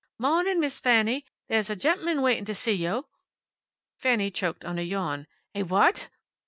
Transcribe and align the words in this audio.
"Mawnin', 0.17 0.59
Miss 0.59 0.79
Fanny. 0.79 1.27
There's 1.47 1.69
a 1.69 1.75
gep'mun 1.75 2.23
waitin' 2.23 2.43
to 2.45 2.55
see 2.55 2.71
yo'." 2.73 3.05
Fanny 3.95 4.31
choked 4.31 4.65
on 4.65 4.79
a 4.79 4.81
yawn. 4.81 5.27
"A 5.53 5.61
what!" 5.61 6.09